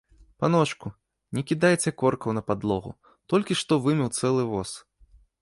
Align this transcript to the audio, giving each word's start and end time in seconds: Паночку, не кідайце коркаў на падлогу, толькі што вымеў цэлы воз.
Паночку, 0.43 0.87
не 1.37 1.43
кідайце 1.51 1.93
коркаў 2.03 2.35
на 2.39 2.43
падлогу, 2.49 2.95
толькі 3.35 3.59
што 3.61 3.73
вымеў 3.85 4.13
цэлы 4.17 4.43
воз. 4.57 4.69